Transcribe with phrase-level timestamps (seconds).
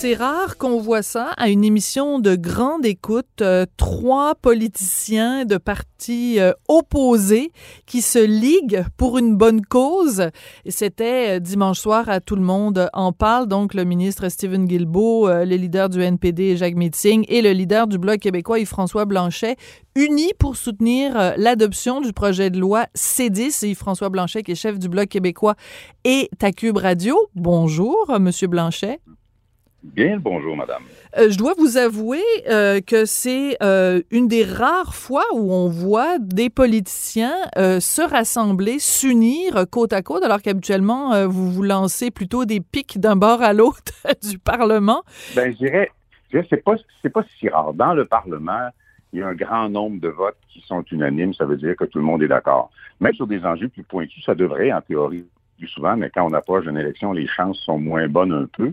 [0.00, 3.42] C'est rare qu'on voit ça à une émission de grande écoute.
[3.42, 7.50] euh, trois politiciens de partis euh, opposés
[7.84, 10.30] qui se liguent pour une bonne cause.
[10.68, 13.48] C'était euh, dimanche soir à Tout le monde en parle.
[13.48, 17.98] Donc, le ministre Stephen Guilbeault, le leader du NPD Jacques Meeting et le leader du
[17.98, 19.56] Bloc québécois Yves-François Blanchet,
[19.96, 23.66] unis pour soutenir l'adoption du projet de loi C10.
[23.66, 25.56] Et Yves-François Blanchet, qui est chef du Bloc québécois,
[26.04, 27.16] et à Radio.
[27.34, 29.00] Bonjour, Monsieur Blanchet.
[29.82, 30.82] Bien le bonjour, madame.
[31.16, 35.68] Euh, je dois vous avouer euh, que c'est euh, une des rares fois où on
[35.68, 42.44] voit des politiciens se rassembler, s'unir côte à côte, alors qu'habituellement, vous vous lancez plutôt
[42.44, 43.92] des pics d'un bord à l'autre
[44.28, 45.02] du Parlement.
[45.36, 45.90] Ben, je dirais,
[46.32, 47.72] je c'est pas, c'est pas si rare.
[47.72, 48.68] Dans le Parlement,
[49.12, 51.34] il y a un grand nombre de votes qui sont unanimes.
[51.34, 52.70] Ça veut dire que tout le monde est d'accord.
[53.00, 55.24] Même sur des enjeux plus pointus, ça devrait, en théorie,
[55.56, 58.72] plus souvent, mais quand on approche d'une élection, les chances sont moins bonnes un peu.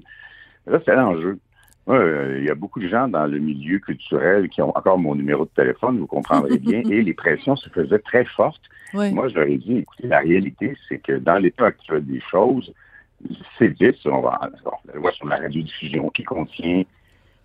[0.67, 1.37] Là, c'est l'enjeu.
[1.87, 4.97] Moi, euh, il y a beaucoup de gens dans le milieu culturel qui ont encore
[4.97, 8.63] mon numéro de téléphone, vous comprendrez bien, et les pressions se faisaient très fortes.
[8.93, 9.11] Oui.
[9.13, 12.73] Moi, je leur ai dit, écoutez, la réalité, c'est que dans l'état actuel des choses,
[13.57, 16.83] c'est 10, on va, bon, la loi sur la radiodiffusion qui contient,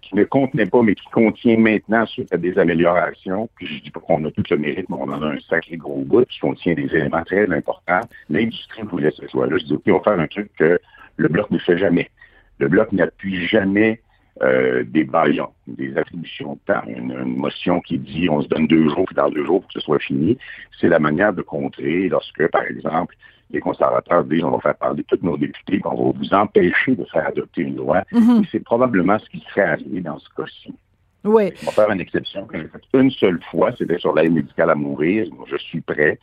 [0.00, 3.90] qui ne contenait pas, mais qui contient maintenant suite à des améliorations, puis je dis
[3.90, 6.40] pas qu'on a tout le mérite, mais on en a un sacré gros bout qui
[6.40, 8.00] contient des éléments très importants.
[8.30, 9.58] L'industrie voulait ce soit là.
[9.58, 10.80] Je dis, OK, on va faire un truc que
[11.16, 12.10] le Bloc ne fait jamais.
[12.60, 14.00] Le Bloc n'appuie jamais
[14.42, 18.66] euh, des baillons, des attributions de temps, une, une, motion qui dit on se donne
[18.66, 20.38] deux jours, puis dans deux jours pour que ce soit fini.
[20.80, 23.14] C'est la manière de contrer lorsque, par exemple,
[23.50, 26.94] les conservateurs disent on va faire parler tous nos députés, puis on va vous empêcher
[26.94, 28.04] de faire adopter une loi.
[28.12, 28.42] Mm -hmm.
[28.42, 30.72] Et c'est probablement ce qui serait arrivé dans ce cas-ci.
[31.24, 31.44] Oui.
[31.62, 32.46] On va faire une exception.
[32.94, 35.18] Une seule fois, c'était sur l'aide médicale à mourir.
[35.52, 36.18] Je suis prêt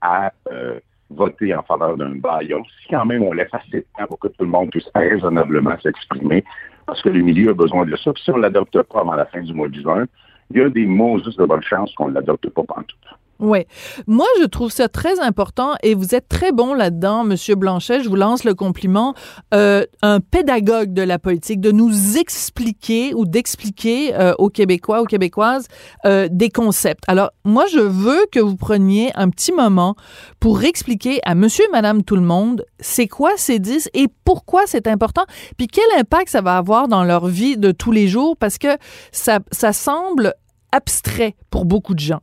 [0.00, 0.78] à euh,
[1.10, 4.28] voter en faveur d'un baillon, si quand même on laisse assez de temps pour que
[4.28, 6.44] tout le monde puisse raisonnablement s'exprimer,
[6.86, 8.12] parce que le milieu a besoin de ça.
[8.12, 10.06] Puis si on ne l'adopte pas avant la fin du mois de juin,
[10.50, 13.18] il y a des mots juste de bonne chance qu'on ne l'adopte pas pantoute.
[13.40, 13.60] Oui.
[14.08, 18.02] Moi, je trouve ça très important et vous êtes très bon là-dedans, Monsieur Blanchet.
[18.02, 19.14] Je vous lance le compliment.
[19.54, 25.04] Euh, un pédagogue de la politique, de nous expliquer ou d'expliquer euh, aux Québécois, aux
[25.04, 25.68] Québécoises,
[26.04, 27.04] euh, des concepts.
[27.06, 29.94] Alors, moi, je veux que vous preniez un petit moment
[30.40, 34.62] pour expliquer à Monsieur et Madame tout le monde c'est quoi ces 10 et pourquoi
[34.66, 35.24] c'est important,
[35.56, 38.76] puis quel impact ça va avoir dans leur vie de tous les jours, parce que
[39.12, 40.34] ça, ça semble
[40.72, 42.20] abstrait pour beaucoup de gens.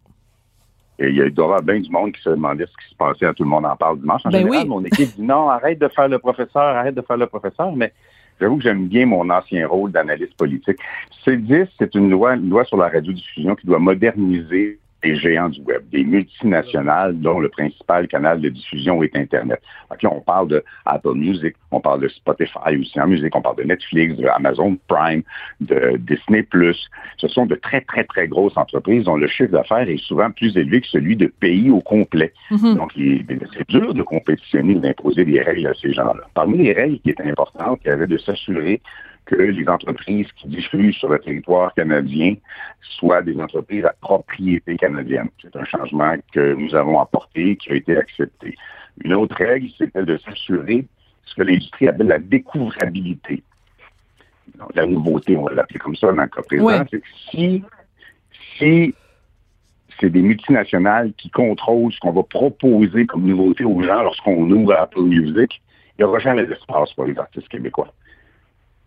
[0.97, 2.89] Et il y a doit y avoir bien du monde qui se demandait ce qui
[2.89, 4.21] se passait à Tout le monde en parle dimanche.
[4.25, 4.69] En ben général, oui.
[4.69, 7.91] mon équipe dit non, arrête de faire le professeur, arrête de faire le professeur, mais
[8.39, 10.77] j'avoue que j'aime bien mon ancien rôle d'analyste politique.
[11.25, 15.61] C10, c'est une loi, une loi sur la radiodiffusion qui doit moderniser les géants du
[15.61, 19.61] web, des multinationales dont le principal canal de diffusion est Internet.
[19.89, 23.41] Donc là, on parle de Apple Music, on parle de Spotify aussi en musique, on
[23.41, 25.21] parle de Netflix, de Amazon Prime,
[25.61, 26.45] de Disney+.
[27.17, 30.57] Ce sont de très, très, très grosses entreprises dont le chiffre d'affaires est souvent plus
[30.57, 32.31] élevé que celui de pays au complet.
[32.51, 32.75] Mm -hmm.
[32.79, 32.91] Donc,
[33.53, 36.23] c'est dur de compétitionner, d'imposer des règles à ces gens-là.
[36.33, 38.75] Parmi les règles qui étaient importantes, il y avait de s'assurer
[39.25, 42.35] que les entreprises qui diffusent sur le territoire canadien
[42.81, 45.29] soient des entreprises à propriété canadienne.
[45.41, 48.55] C'est un changement que nous avons apporté, qui a été accepté.
[49.03, 50.85] Une autre règle, c'était de s'assurer
[51.25, 53.43] ce que l'industrie appelle la découvrabilité.
[54.57, 56.81] Donc, la nouveauté, on va l'appeler comme ça dans le cas présent, ouais.
[56.91, 57.63] c'est que si,
[58.57, 58.93] si
[59.99, 64.73] c'est des multinationales qui contrôlent ce qu'on va proposer comme nouveauté aux gens lorsqu'on ouvre
[64.73, 65.61] Apple Music,
[65.97, 67.93] il n'y aura jamais d'espace pour les artistes québécois.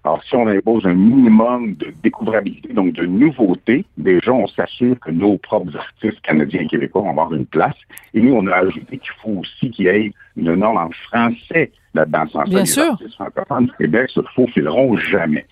[0.08, 5.10] Alors, si on impose un minimum de découvrabilité, donc de nouveauté, déjà, on s'assure que
[5.10, 7.76] nos propres artistes canadiens et québécois vont avoir une place.
[8.14, 11.72] Et nous, on a ajouté qu'il faut aussi qu'il y ait une norme en français
[11.92, 12.26] là-dedans.
[12.32, 12.82] Sans Bien ça, sûr.
[12.84, 15.44] les artistes francophones du Québec se faufileront jamais.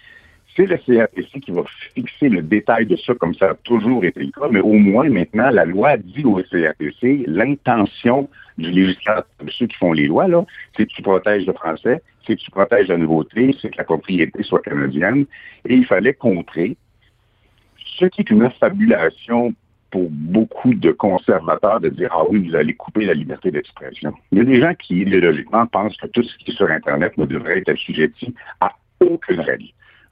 [0.56, 1.62] C'est le CRTC qui va
[1.94, 5.08] fixer le détail de ça, comme ça a toujours été le cas, mais au moins
[5.10, 10.46] maintenant, la loi dit au CRTC l'intention du législateur, ceux qui font les lois, là,
[10.74, 13.84] c'est que tu protèges le français, c'est que tu protèges la nouveauté, c'est que la
[13.84, 15.26] propriété soit canadienne.
[15.66, 16.76] Et il fallait contrer
[17.98, 19.54] ce qui est une affabulation
[19.90, 24.14] pour beaucoup de conservateurs de dire Ah oui, vous allez couper la liberté d'expression.
[24.32, 27.16] Il y a des gens qui, idéologiquement, pensent que tout ce qui est sur Internet
[27.18, 29.66] ne devrait être assujetti à aucune règle.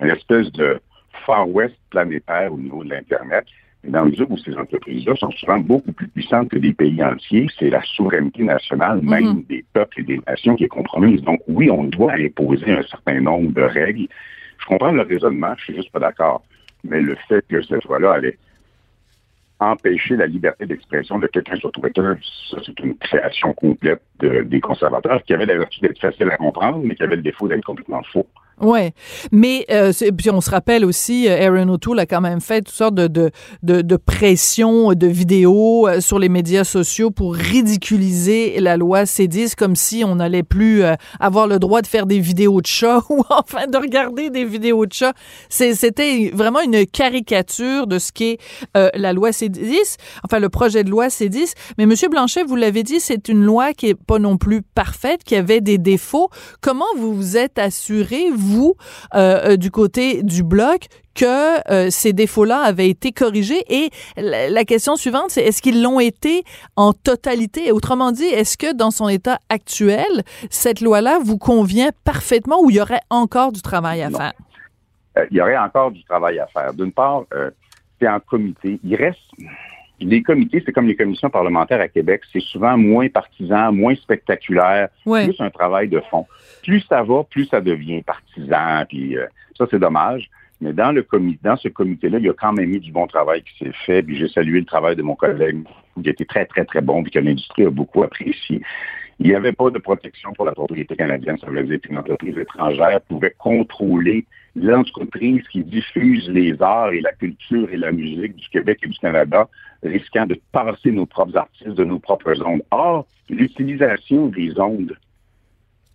[0.05, 0.81] Une espèce de
[1.25, 3.45] Far West planétaire au niveau de l'Internet.
[3.83, 7.49] Mais dans mesure où ces entreprises-là sont souvent beaucoup plus puissantes que des pays entiers,
[7.59, 9.47] c'est la souveraineté nationale, même mm -hmm.
[9.47, 11.21] des peuples et des nations qui est compromise.
[11.23, 14.07] Donc oui, on doit imposer un certain nombre de règles.
[14.61, 16.43] Je comprends le raisonnement, je suis juste pas d'accord.
[16.89, 18.39] Mais le fait que cette loi-là allait
[19.61, 22.11] empêcher la liberté d'expression de quelqu'un sur Twitter,
[22.51, 26.81] ça, c'est une création complète des conservateurs qui avait la vertu d'être facile à comprendre,
[26.85, 28.27] mais qui avait le défaut d'être complètement faux.
[28.61, 28.93] Ouais,
[29.33, 32.75] mais euh, puis on se rappelle aussi, euh, Aaron O'Toole a quand même fait toutes
[32.75, 33.31] sortes de de,
[33.65, 39.57] de, de pression de vidéos euh, sur les médias sociaux pour ridiculiser la loi C10
[39.57, 43.03] comme si on n'allait plus euh, avoir le droit de faire des vidéos de chats
[43.11, 45.15] ou enfin de regarder des vidéos de chats.
[45.49, 48.39] C'était vraiment une caricature de ce qu'est
[48.75, 51.53] la loi C10, enfin le projet de loi C10.
[51.79, 55.25] Mais Monsieur Blanchet, vous l'avez dit, c'est une loi qui est pas non plus parfaite,
[55.25, 56.31] qui avait des défauts.
[56.61, 58.31] Comment vous vous êtes assuré,
[59.15, 63.63] euh, euh, du côté du bloc, que euh, ces défauts-là avaient été corrigés?
[63.69, 66.45] Et la, question suivante, c'est est-ce qu'ils l'ont été
[66.77, 67.73] en totalité?
[67.73, 72.77] Autrement dit, est-ce que dans son état actuel, cette loi-là vous convient parfaitement ou il
[72.77, 74.33] y aurait encore du travail à faire?
[75.31, 76.75] il y aurait encore du travail à faire.
[76.75, 77.23] D'une part,
[78.01, 78.81] c'est en comité.
[78.83, 79.21] Il reste
[80.05, 84.89] les comités, c'est comme les commissions parlementaires à Québec, c'est souvent moins partisan, moins spectaculaire,
[85.03, 86.27] plus un travail de fond.
[86.63, 90.31] Plus ça va, plus ça devient partisan, puis euh, ça c'est dommage.
[90.61, 93.07] Mais dans le comité, dans ce comité-là, il y a quand même eu du bon
[93.07, 94.03] travail qui s'est fait.
[94.03, 95.65] Puis j'ai salué le travail de mon collègue,
[96.01, 98.63] qui été très, très, très bon, puis que l'industrie a beaucoup apprécié.
[99.21, 101.39] Il n'y avait pas de protection pour la propriété canadienne.
[101.39, 107.13] Ça veut dire qu'une entreprise étrangère pouvait contrôler l'entreprise qui diffuse les arts et la
[107.13, 109.49] culture et la musique du Québec et du Canada,
[109.83, 112.63] risquant de passer nos propres artistes de nos propres ondes.
[112.71, 114.97] Or, l'utilisation des ondes,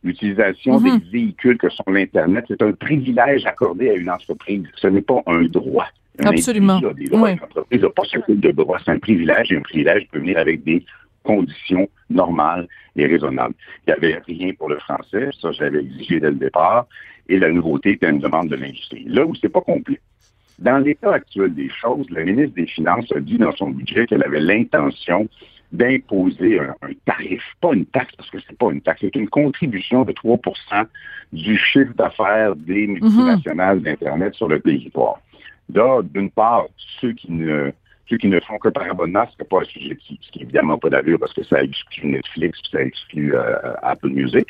[0.03, 1.01] l'utilisation des mhm.
[1.11, 4.65] véhicules que sont l'Internet, c'est un privilège accordé à une entreprise.
[4.75, 5.87] Ce n'est pas un droit.
[6.19, 6.79] Absolument.
[6.79, 8.77] Une entreprise n'a pas ce type de droit.
[8.83, 10.83] C'est un privilège et un privilège peut venir avec des
[11.23, 13.53] conditions normales et raisonnables.
[13.85, 16.87] Il n'y avait rien pour le français, ça j'avais exigé dès le départ,
[17.29, 19.05] et la nouveauté était une demande de l'industrie.
[19.07, 19.99] Là où c'est pas complet.
[20.57, 24.23] Dans l'état actuel des choses, la ministre des Finances a dit dans son budget qu'elle
[24.23, 25.29] avait l'intention
[25.71, 26.73] d'imposer un,
[27.05, 30.85] tarif, pas une taxe, parce que c'est pas une taxe, c'est une contribution de 3%
[31.31, 32.93] du chiffre d'affaires des mhm.
[32.93, 35.21] multinationales d'Internet sur le territoire.
[35.71, 36.65] Là, d'une part,
[36.99, 37.71] ceux qui ne
[38.07, 40.79] ceux qui ne font que par abonnement, ce n'est pas un sujet qui, qui évidemment
[40.79, 44.47] pas d'allure parce que ça exclut Netflix, ça exclut euh, Apple Music.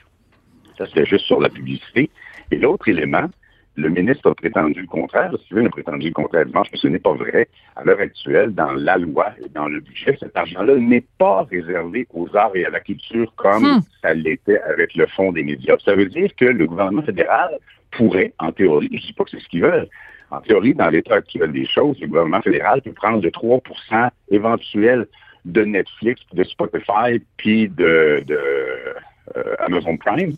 [0.78, 2.10] Ça, c'est juste sur la publicité.
[2.51, 3.30] Et l'autre élément,
[3.75, 6.88] le ministre a prétendu le contraire, le civil a prétendu le contraire dimanche, mais ce
[6.88, 7.48] n'est pas vrai.
[7.75, 12.07] À l'heure actuelle, dans la loi et dans le budget, cet argent-là n'est pas réservé
[12.13, 13.81] aux arts et à la culture comme hmm.
[14.01, 15.78] ça l'était avec le fonds des médias.
[15.84, 17.57] Ça veut dire que le gouvernement fédéral
[17.92, 19.88] pourrait, en théorie, je ne dis pas que c'est ce qu'ils veulent,
[20.31, 25.07] en théorie, dans l'état actuel des choses, le gouvernement fédéral peut prendre le 3% éventuel
[25.46, 30.34] de Netflix, de Spotify, puis de, euh, Amazon Prime,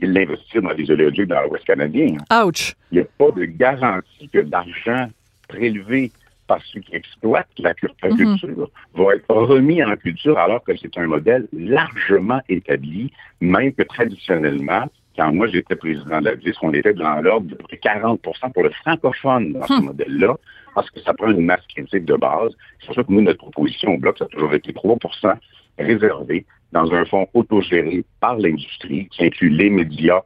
[0.00, 2.16] et l'investir dans les oléoducs dans l'Ouest canadien.
[2.44, 2.74] Ouch!
[2.92, 5.08] Il n'y a pas de garantie que l'argent
[5.48, 6.12] prélevé
[6.46, 8.16] par ceux qui exploitent la mhm.
[8.16, 13.82] culture va être remis en culture alors que c'est un modèle largement établi, même que
[13.82, 18.62] traditionnellement, quand moi j'étais président de la VIS, on était dans l'ordre de 40% pour
[18.62, 19.84] le francophone dans ce hmm.
[19.86, 20.36] modèle-là,
[20.74, 22.52] parce que ça prend une masse critique de base.
[22.80, 25.34] C'est pour ça que nous, notre proposition au bloc, ça a toujours été 3%
[25.78, 30.22] réservé dans un fonds autogéré par l'industrie qui inclut les médias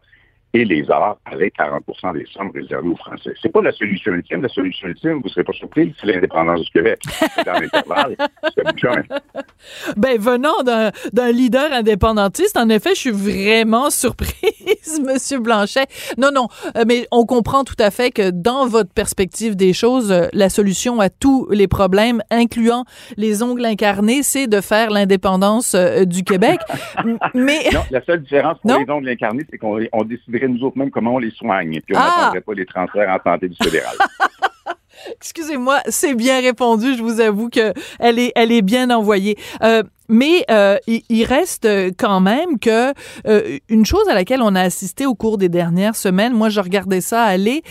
[0.52, 3.32] et les arts avec 40 des sommes réservées aux Français.
[3.40, 4.42] C'est pas la solution ultime.
[4.42, 7.00] La solution ultime, vous ne serez pas surpris, c'est l'indépendance du Québec.
[7.46, 8.16] Dans l'intervalle,
[9.96, 15.86] Ben, venant d'un leader indépendantiste, en effet, je suis vraiment surprise, Monsieur Blanchet.
[16.18, 20.10] Non, non, euh, mais on comprend tout à fait que dans votre perspective des choses,
[20.10, 22.84] euh, la solution à tous les problèmes, incluant
[23.16, 26.58] les ongles incarnés, c'est de faire l'indépendance euh, du Québec.
[27.34, 27.68] mais...
[27.72, 31.14] Non, la seule différence pour les ongles incarnés, c'est qu'on décide nous autres même comment
[31.14, 31.74] on les soigne.
[31.74, 32.14] Et puis on ah!
[32.16, 33.96] n'attendrait pas les transferts en santé du fédéral.
[35.16, 36.94] Excusez-moi, c'est bien répondu.
[36.94, 39.36] Je vous avoue que elle est, elle est bien envoyée.
[39.62, 42.92] Euh, mais euh, il, reste quand même que
[43.28, 46.60] euh, une chose à laquelle on a assisté au cours des dernières semaines, moi je
[46.60, 47.62] regardais ça aller,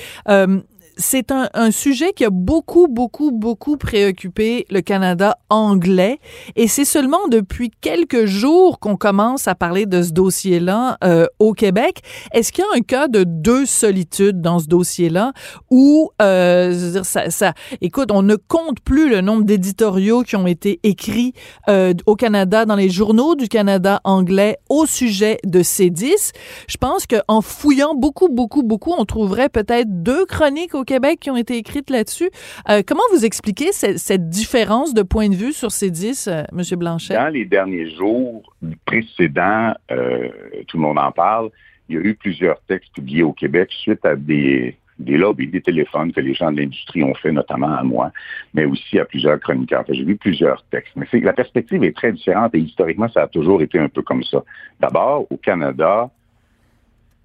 [0.99, 6.19] c'est un, un, sujet qui a beaucoup, beaucoup, beaucoup préoccupé le Canada anglais.
[6.55, 11.53] Et c'est seulement depuis quelques jours qu'on commence à parler de ce dossier-là euh, au
[11.53, 12.01] Québec.
[12.33, 15.31] Est-ce qu'il y a un cas de deux solitudes dans ce dossier-là
[15.71, 20.79] où, euh, ça, ça, écoute, on ne compte plus le nombre d'éditoriaux qui ont été
[20.83, 21.33] écrits
[21.69, 26.33] euh, au Canada, dans les journaux du Canada anglais au sujet de C10.
[26.67, 31.29] Je pense qu'en fouillant beaucoup, beaucoup, beaucoup, on trouverait peut-être deux chroniques au Québec qui
[31.29, 32.31] ont été écrites là-dessus.
[32.67, 36.79] Euh, comment vous expliquez cette, différence de point de vue sur ces dix, euh, M.
[36.79, 37.13] Blanchet?
[37.13, 38.55] Dans les derniers jours
[38.85, 40.29] précédents, euh,
[40.67, 41.49] tout le monde en parle,
[41.87, 45.47] il y a eu plusieurs textes publiés au Québec suite à des des lobes et
[45.47, 48.11] des téléphones que les gens de l'industrie ont fait, notamment à moi,
[48.53, 49.85] mais aussi à plusieurs chroniqueurs.
[49.87, 50.91] J'ai vu plusieurs textes.
[51.13, 54.43] La perspective est très différente et historiquement, ça a toujours été un peu comme ça.
[54.81, 56.09] D'abord, au Canada,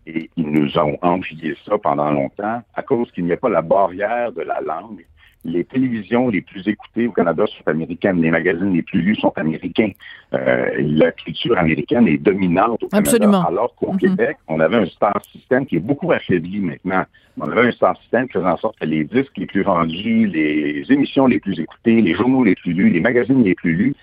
[0.07, 3.63] et ils nous ont envié ça pendant longtemps à cause qu'il n'y a pas la
[3.63, 5.05] barrière de la langue
[5.45, 9.33] les télévisions les plus écoutées au Canada sont américaines, les magazines les plus lus sont
[9.37, 9.91] américains.
[10.33, 13.11] Euh, la culture américaine est dominante au Canada.
[13.11, 13.47] Absolument.
[13.47, 13.99] Alors qu'au mm-hmm.
[13.99, 17.05] Québec, on avait un star system qui est beaucoup affaibli maintenant.
[17.39, 20.27] On avait un star system qui faisait en sorte que les disques les plus vendus,
[20.27, 23.95] les émissions les plus écoutées, les journaux les plus lus, les magazines les plus lus,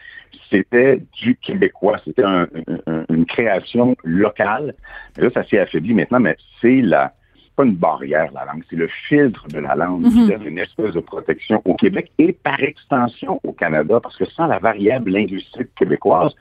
[0.49, 1.97] c'était du québécois.
[2.03, 2.23] C'était
[3.09, 4.75] une création locale.
[5.17, 7.13] là, ça s'est affaibli maintenant, mais c'est la
[7.55, 10.29] pas une barrière, la langue, c'est le filtre de la langue qui mhm.
[10.29, 14.47] donne une espèce de protection au Québec et par extension au Canada, parce que sans
[14.47, 16.33] la variable linguistique québécoise,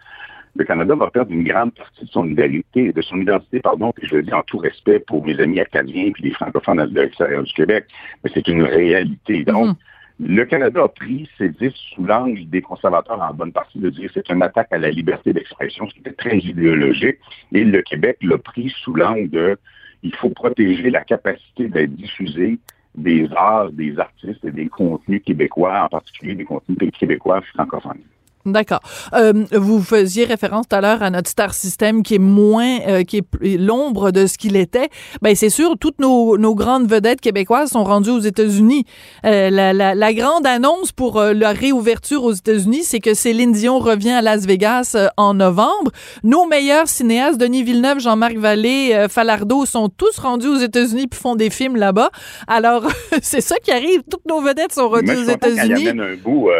[0.56, 4.06] le Canada va perdre une grande partie de son identité, de son identité, pardon, puis
[4.08, 7.42] je le dis en tout respect pour mes amis acadiens puis les francophones de l'extérieur
[7.42, 7.86] du Québec,
[8.22, 9.44] mais c'est une réalité.
[9.44, 9.74] Donc, mhm.
[10.22, 14.10] Le Canada a pris ses dix sous l'angle des conservateurs en bonne partie de dire
[14.12, 17.18] c'est une attaque à la liberté d'expression, ce qui était très idéologique,
[17.52, 19.58] et le Québec l'a pris sous l'angle de
[20.02, 22.58] il faut protéger la capacité d'être diffusé
[22.94, 28.02] des arts, des artistes et des contenus québécois, en particulier des contenus québécois francophones.
[28.46, 28.80] D'accord.
[29.12, 33.04] Euh, vous faisiez référence tout à l'heure à notre star system qui est moins, euh,
[33.04, 34.88] qui est l'ombre de ce qu'il était.
[35.20, 38.86] Ben c'est sûr, toutes nos, nos, grandes vedettes québécoises sont rendues aux États-Unis.
[39.26, 43.78] Euh, la, la, la, grande annonce pour la réouverture aux États-Unis, c'est que Céline Dion
[43.78, 45.90] revient à Las Vegas en novembre.
[46.24, 51.36] Nos meilleurs cinéastes, Denis Villeneuve, Jean-Marc Vallée, Falardeau, sont tous rendus aux États-Unis puis font
[51.36, 52.10] des films là-bas.
[52.46, 52.86] Alors
[53.22, 54.00] c'est ça qui arrive.
[54.10, 55.92] Toutes nos vedettes sont rendues aux États-Unis.
[56.24, 56.54] moi,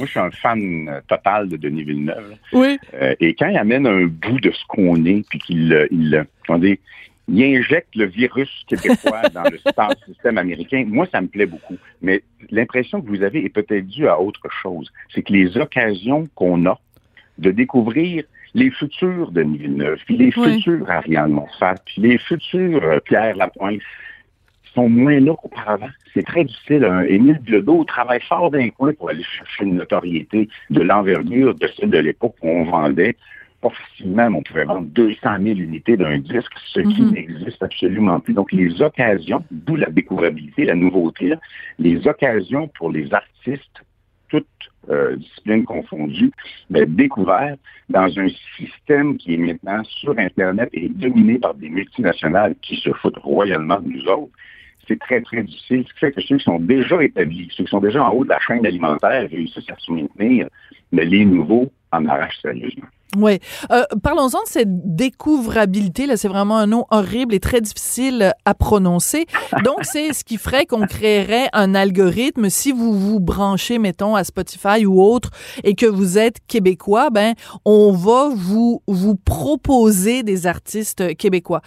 [0.00, 2.36] je suis un fan total de Denis Villeneuve.
[2.52, 2.78] Oui.
[2.94, 6.26] Euh, et quand il amène un bout de ce qu'on est, puis qu'il il,
[7.28, 11.76] il injecte le virus québécois dans le système américain, moi, ça me plaît beaucoup.
[12.00, 14.90] Mais l'impression que vous avez est peut-être due à autre chose.
[15.14, 16.78] C'est que les occasions qu'on a
[17.38, 18.24] de découvrir
[18.54, 23.80] les futurs Denis Villeneuve, puis les futurs Ariane Montfort, puis les futurs euh, Pierre Lapointe,
[24.74, 25.88] sont moins là qu'auparavant.
[26.14, 26.84] C'est très difficile.
[27.08, 31.90] Émile Bilodeau travaille fort d'un coin pour aller chercher une notoriété de l'envergure de celle
[31.90, 33.16] de l'époque où on vendait
[33.60, 37.12] pas facilement, on pouvait vendre 200 000 unités d'un disque, ce qui mhm.
[37.12, 38.34] n'existe absolument plus.
[38.34, 41.34] Donc, les occasions, d'où la découvrabilité, la nouveauté,
[41.78, 43.84] les occasions pour les artistes,
[44.28, 44.46] toutes
[44.88, 46.30] euh, disciplines confondues,
[46.70, 47.56] d'être découverts
[47.88, 52.90] dans un système qui est maintenant sur Internet et dominé par des multinationales qui se
[52.94, 54.32] foutent royalement de nous autres,
[54.90, 55.84] c'est très, très difficile.
[55.86, 58.24] Ce qui fait que ceux qui sont déjà établis, ceux qui sont déjà en haut
[58.24, 60.48] de la chaîne alimentaire réussissent à se maintenir,
[60.92, 62.86] mais les nouveaux en arrachent sérieusement.
[63.16, 63.40] Oui.
[63.72, 66.06] Euh, Parlons-en de cette découvrabilité.
[66.06, 69.26] Là, c'est vraiment un nom horrible et très difficile à prononcer.
[69.64, 72.48] Donc, c'est ce qui ferait qu'on créerait un algorithme.
[72.50, 75.30] Si vous vous branchez, mettons, à Spotify ou autre,
[75.64, 81.62] et que vous êtes québécois, ben, on va vous vous proposer des artistes québécois.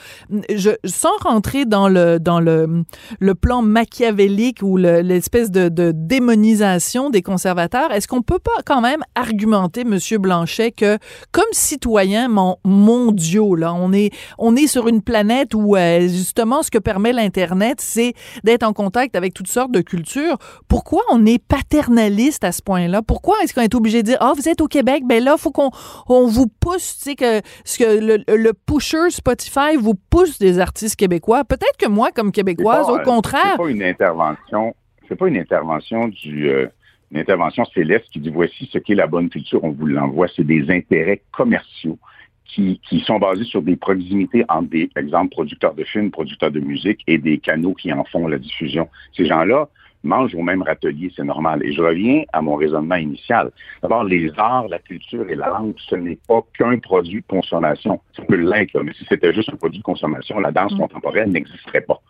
[0.53, 2.83] Je, sans rentrer dans le dans le
[3.19, 8.81] le plan machiavélique ou l'espèce de, de démonisation des conservateurs, est-ce qu'on peut pas quand
[8.81, 10.97] même argumenter, Monsieur Blanchet, que
[11.31, 12.29] comme citoyens
[12.63, 17.13] mondiaux, là, on est, on est sur une planète où euh, justement ce que permet
[17.13, 20.37] l'Internet, c'est d'être en contact avec toutes sortes de cultures.
[20.67, 23.01] Pourquoi on est paternaliste à ce point-là?
[23.01, 25.37] Pourquoi est-ce qu'on est obligé de dire, ah, oh, vous êtes au Québec, ben là,
[25.37, 25.71] faut qu'on
[26.07, 30.59] on vous pousse, tu sais, que, ce que le, le, pusher Spotify vous pousse des
[30.59, 31.43] artistes québécois.
[31.43, 33.51] Peut-être que moi, comme québécoise, au contraire.
[33.51, 34.75] C'est pas une intervention,
[35.07, 36.67] c'est pas une intervention du, euh,
[37.13, 40.27] une intervention céleste qui dit voici ce qu'est la bonne culture, on vous l'envoie.
[40.35, 41.99] C'est des intérêts commerciaux
[42.45, 46.51] qui, qui, sont basés sur des proximités entre des, par exemple, producteurs de films, producteurs
[46.51, 48.89] de musique et des canaux qui en font la diffusion.
[49.15, 49.69] Ces gens-là
[50.03, 51.63] mangent au même râtelier, c'est normal.
[51.63, 53.51] Et je reviens à mon raisonnement initial.
[53.81, 58.01] D'abord, les arts, la culture et la langue, ce n'est pas qu'un produit de consommation.
[58.15, 60.79] Ça peut l'être, mais si c'était juste un produit de consommation, la danse mm.
[60.79, 62.01] contemporaine n'existerait pas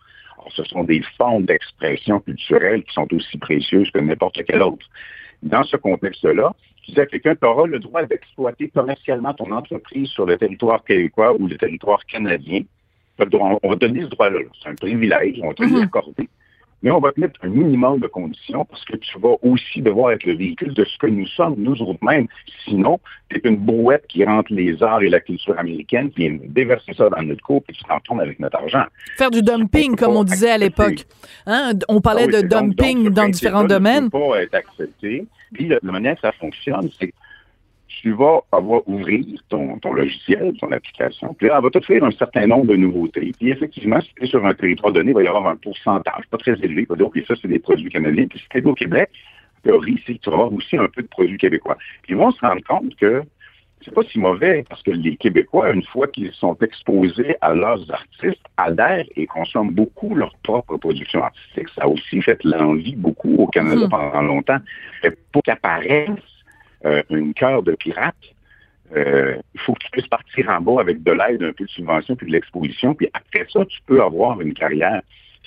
[0.52, 4.86] ce sont des formes d'expression culturelle qui sont aussi précieuses que n'importe quelle autre.
[5.42, 10.08] Dans ce contexte-là, tu disais à quelqu'un, tu auras le droit d'exploiter commercialement ton entreprise
[10.08, 12.62] sur le territoire québécois ou le territoire canadien.
[13.18, 14.40] On va donner ce droit-là.
[14.62, 16.28] C'est un privilège, on va te l'accorder
[16.84, 20.12] mais on va te mettre un minimum de conditions parce que tu vas aussi devoir
[20.12, 22.26] être le véhicule de ce que nous sommes, nous autres-mêmes.
[22.64, 23.00] Sinon,
[23.30, 27.08] tu es une brouette qui rentre les arts et la culture américaine, puis déverser ça
[27.08, 28.84] dans notre cours, puis tu t'en tournes avec notre argent.
[29.16, 31.06] Faire du dumping, comme on disait à l'époque.
[31.46, 31.72] Hein?
[31.88, 34.10] On parlait ah de dumping dans différents domaines.
[34.10, 35.26] Ça ne peut pas être accepté.
[35.54, 37.14] Puis la, manière que ça fonctionne, c'est
[38.04, 42.10] tu vas avoir ouvrir ton, ton logiciel, ton application, puis là, elle va t'offrir un
[42.10, 43.32] certain nombre de nouveautés.
[43.38, 46.24] Puis effectivement, si tu es sur un territoire donné, il va y avoir un pourcentage,
[46.30, 48.26] pas très élevé, il va dire, OK, ça, c'est des produits canadiens.
[48.26, 49.08] Puis si tu es au Québec,
[49.62, 51.78] théorie, c'est que tu vas avoir aussi un peu de produits québécois.
[52.02, 53.22] Puis ils vont se rendre compte que
[53.82, 57.90] c'est pas si mauvais parce que les Québécois, une fois qu'ils sont exposés à leurs
[57.90, 61.68] artistes, adhèrent et consomment beaucoup leur propre production artistique.
[61.74, 64.58] Ça a aussi fait l'envie beaucoup au Canada pendant longtemps.
[65.02, 66.33] Et pour qu'apparaisse
[66.84, 68.14] euh, une cœur de pirate,
[68.96, 71.70] euh, il faut que tu puisses partir en bas avec de l'aide, un peu de
[71.70, 75.02] subvention, puis de l'exposition, puis après ça, tu peux avoir une carrière.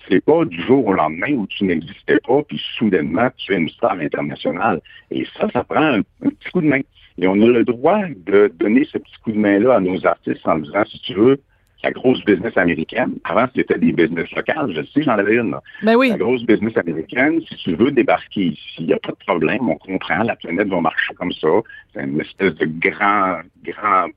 [0.09, 3.69] C'est pas du jour au lendemain où tu n'existais pas, puis soudainement, tu es une
[3.69, 4.81] star internationale.
[5.11, 6.81] Et ça, ça prend un, un petit coup de main.
[7.19, 10.47] Et on a le droit de donner ce petit coup de main-là à nos artistes
[10.47, 11.41] en disant, si tu veux,
[11.87, 13.13] la grosse business américaine.
[13.23, 14.73] Avant, c'était des business locales.
[14.75, 15.51] Je sais, j'en avais une.
[15.51, 15.61] Là.
[15.83, 16.09] Ben oui.
[16.09, 19.69] La grosse business américaine, si tu veux débarquer ici, il n'y a pas de problème.
[19.69, 20.23] On comprend.
[20.23, 21.47] La planète va marcher comme ça.
[21.93, 24.07] C'est une espèce de grand, grand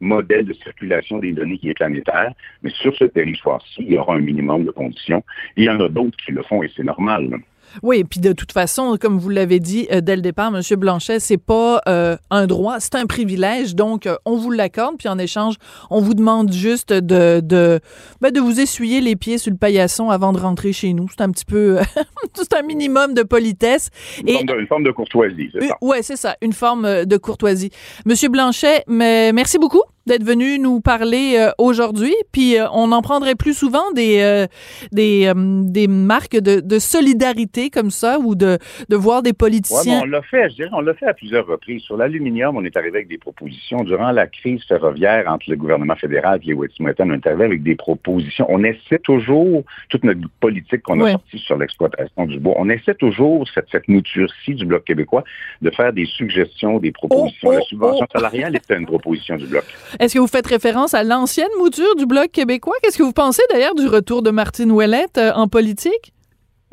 [0.00, 2.32] modèle de circulation des données qui est planétaire.
[2.62, 5.24] Mais sur ce territoire-ci, il y aura un minimum de conditions.
[5.56, 7.30] Et il y en a d'autres qui le font et c'est normal.
[7.30, 7.38] Là.
[7.82, 10.62] Oui, et puis de toute façon, comme vous l'avez dit euh, dès le départ, M.
[10.78, 13.74] Blanchet, c'est pas euh, un droit, c'est un privilège.
[13.74, 15.56] Donc, euh, on vous l'accorde, puis en échange,
[15.90, 17.80] on vous demande juste de de,
[18.20, 21.06] ben, de vous essuyer les pieds sur le paillasson avant de rentrer chez nous.
[21.10, 21.78] C'est un petit peu,
[22.34, 23.90] c'est un minimum de politesse.
[24.20, 25.76] Une, et, forme, de, une forme de courtoisie, c'est ça.
[25.80, 27.70] Oui, c'est ça, une forme de courtoisie.
[28.04, 32.14] Monsieur Blanchet, mais merci beaucoup d'être venu nous parler euh, aujourd'hui.
[32.32, 34.46] Puis euh, on en prendrait plus souvent des euh,
[34.92, 38.58] des, des marques de, de, solidarité comme ça ou de,
[38.88, 40.00] de voir des politiciens.
[40.00, 41.82] Ouais, on l'a fait, je dirais, on l'a fait à plusieurs reprises.
[41.82, 43.82] Sur l'aluminium, on est arrivé avec des propositions.
[43.84, 47.62] Durant la crise ferroviaire entre le gouvernement fédéral et les Wet'suwet'en, on est arrivé avec
[47.62, 48.46] des propositions.
[48.48, 51.12] On essaie toujours, toute notre politique qu'on a ouais.
[51.12, 55.24] sortie sur l'exploitation du bois, on essaie toujours, cette, cette mouture-ci du Bloc québécois,
[55.62, 57.48] de faire des suggestions, des propositions.
[57.48, 58.18] Oh, oh, la subvention oh.
[58.18, 59.64] salariale était une proposition du Bloc.
[59.98, 62.74] Est-ce que vous faites référence à l'ancienne mouture du Bloc québécois?
[62.82, 66.12] Qu'est-ce que vous pensez d'ailleurs du retour de Martine Ouellette euh, en politique?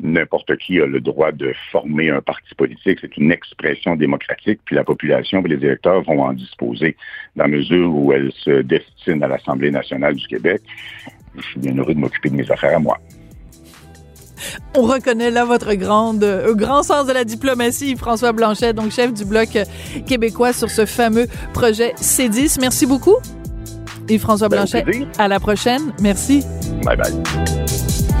[0.02, 2.98] N'importe qui a le droit de former un parti politique.
[3.00, 6.96] C'est une expression démocratique, puis la population et les électeurs vont en disposer
[7.36, 10.60] dans la mesure où elle se destine à l'Assemblée nationale du Québec.
[11.36, 12.98] Je suis bien heureux de m'occuper de mes affaires à moi.
[14.74, 19.12] On reconnaît là votre grande, euh, grand sens de la diplomatie, François Blanchet, donc chef
[19.12, 19.58] du Bloc
[20.06, 22.58] québécois sur ce fameux projet C10.
[22.60, 23.16] Merci beaucoup.
[24.08, 24.84] Et François Ben, Blanchet,
[25.18, 25.92] à la prochaine.
[26.00, 26.44] Merci.
[26.84, 28.13] Bye bye.